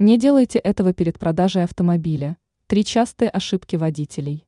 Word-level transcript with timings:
Не 0.00 0.16
делайте 0.16 0.60
этого 0.60 0.92
перед 0.92 1.18
продажей 1.18 1.64
автомобиля. 1.64 2.36
Три 2.68 2.84
частые 2.84 3.28
ошибки 3.28 3.74
водителей. 3.74 4.46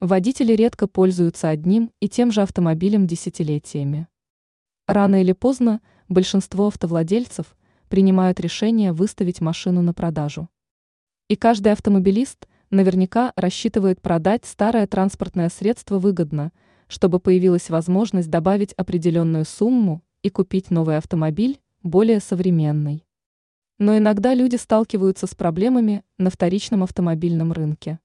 Водители 0.00 0.54
редко 0.54 0.86
пользуются 0.86 1.50
одним 1.50 1.92
и 2.00 2.08
тем 2.08 2.32
же 2.32 2.40
автомобилем 2.40 3.06
десятилетиями. 3.06 4.08
Рано 4.86 5.20
или 5.20 5.32
поздно 5.32 5.82
большинство 6.08 6.68
автовладельцев 6.68 7.54
принимают 7.90 8.40
решение 8.40 8.94
выставить 8.94 9.42
машину 9.42 9.82
на 9.82 9.92
продажу. 9.92 10.48
И 11.28 11.36
каждый 11.36 11.72
автомобилист 11.72 12.48
наверняка 12.70 13.34
рассчитывает 13.36 14.00
продать 14.00 14.46
старое 14.46 14.86
транспортное 14.86 15.50
средство 15.50 15.98
выгодно, 15.98 16.52
чтобы 16.86 17.20
появилась 17.20 17.68
возможность 17.68 18.30
добавить 18.30 18.72
определенную 18.78 19.44
сумму 19.44 20.02
и 20.22 20.30
купить 20.30 20.70
новый 20.70 20.96
автомобиль, 20.96 21.60
более 21.82 22.20
современный. 22.20 23.05
Но 23.78 23.98
иногда 23.98 24.32
люди 24.32 24.56
сталкиваются 24.56 25.26
с 25.26 25.34
проблемами 25.34 26.02
на 26.16 26.30
вторичном 26.30 26.82
автомобильном 26.82 27.52
рынке. 27.52 28.00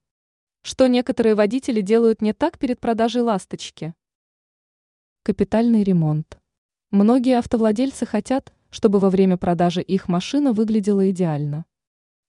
Что 0.62 0.86
некоторые 0.86 1.34
водители 1.34 1.80
делают 1.80 2.20
не 2.20 2.34
так 2.34 2.58
перед 2.58 2.78
продажей 2.78 3.22
«Ласточки»? 3.22 3.94
Капитальный 5.22 5.82
ремонт. 5.82 6.38
Многие 6.90 7.38
автовладельцы 7.38 8.04
хотят, 8.04 8.52
чтобы 8.68 8.98
во 8.98 9.08
время 9.08 9.38
продажи 9.38 9.80
их 9.80 10.08
машина 10.08 10.52
выглядела 10.52 11.10
идеально. 11.10 11.64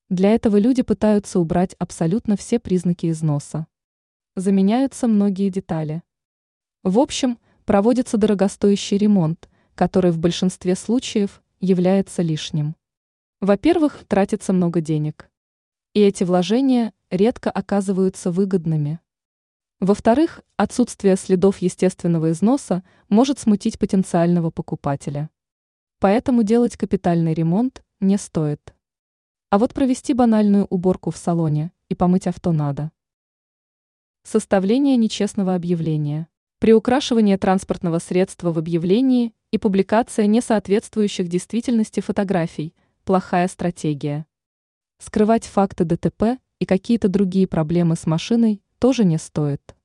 Для 0.09 0.29
этого 0.31 0.57
люди 0.57 0.81
пытаются 0.81 1.39
убрать 1.39 1.75
абсолютно 1.79 2.37
все 2.37 2.59
признаки 2.59 3.09
износа. 3.09 3.67
Заменяются 4.35 5.07
многие 5.07 5.49
детали. 5.49 6.01
В 6.83 6.99
общем, 6.99 7.39
проводится 7.65 8.17
дорогостоящий 8.17 8.97
ремонт, 8.97 9.49
который 9.75 10.11
в 10.11 10.17
большинстве 10.17 10.75
случаев 10.75 11.41
является 11.59 12.21
лишним. 12.21 12.75
Во-первых, 13.43 14.05
тратится 14.07 14.53
много 14.53 14.79
денег. 14.79 15.29
И 15.93 15.99
эти 15.99 16.23
вложения 16.23 16.93
редко 17.09 17.51
оказываются 17.51 18.31
выгодными. 18.31 19.01
Во-вторых, 19.81 20.39
отсутствие 20.55 21.17
следов 21.17 21.57
естественного 21.57 22.31
износа 22.31 22.85
может 23.09 23.39
смутить 23.39 23.77
потенциального 23.77 24.49
покупателя. 24.49 25.29
Поэтому 25.99 26.43
делать 26.43 26.77
капитальный 26.77 27.33
ремонт 27.33 27.83
не 27.99 28.17
стоит. 28.17 28.73
А 29.49 29.57
вот 29.57 29.73
провести 29.73 30.13
банальную 30.13 30.65
уборку 30.69 31.11
в 31.11 31.17
салоне 31.17 31.73
и 31.89 31.95
помыть 31.95 32.27
авто 32.27 32.53
надо. 32.53 32.93
Составление 34.23 34.95
нечестного 34.95 35.53
объявления. 35.53 36.29
Приукрашивание 36.59 37.37
транспортного 37.37 37.99
средства 37.99 38.53
в 38.53 38.57
объявлении 38.57 39.33
и 39.51 39.57
публикация 39.57 40.27
несоответствующих 40.27 41.27
действительности 41.27 41.99
фотографий– 41.99 42.73
плохая 43.03 43.47
стратегия. 43.47 44.25
Скрывать 44.97 45.45
факты 45.45 45.83
ДТП 45.83 46.39
и 46.59 46.65
какие-то 46.65 47.09
другие 47.09 47.47
проблемы 47.47 47.95
с 47.95 48.05
машиной 48.05 48.61
тоже 48.79 49.03
не 49.03 49.17
стоит. 49.17 49.75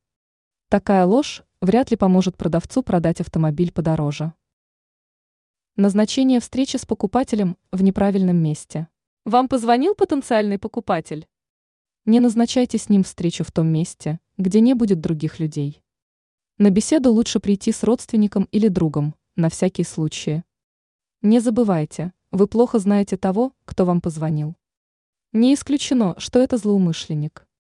Такая 0.68 1.04
ложь 1.04 1.42
вряд 1.60 1.90
ли 1.90 1.96
поможет 1.96 2.36
продавцу 2.36 2.82
продать 2.82 3.20
автомобиль 3.20 3.72
подороже. 3.72 4.32
Назначение 5.76 6.40
встречи 6.40 6.76
с 6.76 6.86
покупателем 6.86 7.56
в 7.72 7.82
неправильном 7.82 8.36
месте. 8.36 8.88
Вам 9.24 9.48
позвонил 9.48 9.94
потенциальный 9.94 10.58
покупатель? 10.58 11.26
Не 12.04 12.20
назначайте 12.20 12.78
с 12.78 12.88
ним 12.88 13.02
встречу 13.02 13.44
в 13.44 13.52
том 13.52 13.68
месте, 13.68 14.20
где 14.36 14.60
не 14.60 14.74
будет 14.74 15.00
других 15.00 15.40
людей. 15.40 15.82
На 16.56 16.70
беседу 16.70 17.12
лучше 17.12 17.38
прийти 17.38 17.70
с 17.70 17.82
родственником 17.82 18.48
или 18.50 18.68
другом, 18.68 19.14
на 19.36 19.48
всякий 19.48 19.84
случай. 19.84 20.42
Не 21.22 21.40
забывайте, 21.40 22.12
вы 22.30 22.46
плохо 22.46 22.78
знаете 22.78 23.16
того, 23.16 23.52
кто 23.64 23.84
вам 23.84 24.00
позвонил. 24.00 24.54
Не 25.32 25.54
исключено, 25.54 26.14
что 26.18 26.38
это 26.38 26.56
злоумышленник. 26.56 27.47